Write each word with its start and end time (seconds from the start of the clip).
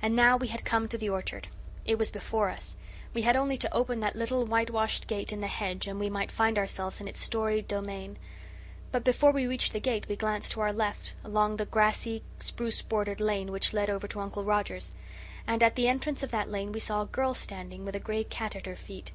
And 0.00 0.14
now 0.14 0.36
we 0.36 0.46
had 0.46 0.64
come 0.64 0.86
to 0.86 0.96
the 0.96 1.08
orchard; 1.08 1.48
it 1.84 1.98
was 1.98 2.12
before 2.12 2.48
us; 2.48 2.76
we 3.12 3.22
had 3.22 3.34
only 3.36 3.56
to 3.56 3.74
open 3.74 3.98
that 3.98 4.14
little 4.14 4.44
whitewashed 4.44 5.08
gate 5.08 5.32
in 5.32 5.40
the 5.40 5.48
hedge 5.48 5.88
and 5.88 5.98
we 5.98 6.08
might 6.08 6.30
find 6.30 6.56
ourselves 6.56 7.00
in 7.00 7.08
its 7.08 7.18
storied 7.20 7.66
domain. 7.66 8.18
But 8.92 9.02
before 9.02 9.32
we 9.32 9.48
reached 9.48 9.72
the 9.72 9.80
gate 9.80 10.06
we 10.08 10.14
glanced 10.14 10.52
to 10.52 10.60
our 10.60 10.72
left, 10.72 11.14
along 11.24 11.56
the 11.56 11.66
grassy, 11.66 12.22
spruce 12.38 12.82
bordered 12.82 13.20
lane 13.20 13.50
which 13.50 13.72
led 13.72 13.90
over 13.90 14.06
to 14.06 14.20
Uncle 14.20 14.44
Roger's; 14.44 14.92
and 15.44 15.60
at 15.60 15.74
the 15.74 15.88
entrance 15.88 16.22
of 16.22 16.30
that 16.30 16.48
lane 16.48 16.70
we 16.70 16.78
saw 16.78 17.02
a 17.02 17.06
girl 17.06 17.34
standing, 17.34 17.84
with 17.84 17.96
a 17.96 17.98
gray 17.98 18.22
cat 18.22 18.54
at 18.54 18.66
her 18.66 18.76
feet. 18.76 19.10